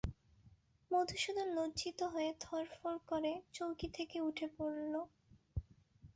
[0.91, 4.93] মধুসূদন লজ্জিত হয়ে ধড়ফড় করে চৌকি থেকে উঠে পড়ল।